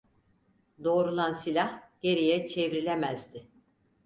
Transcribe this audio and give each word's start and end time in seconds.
Doğrulan 0.83 1.33
silah 1.33 1.81
geriye 2.01 2.47
çevirilemezdi. 2.47 3.47